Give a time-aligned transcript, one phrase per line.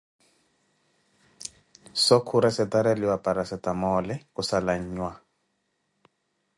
[2.03, 5.11] Soo khuressetareliwa parasstamole khussala an'nhwa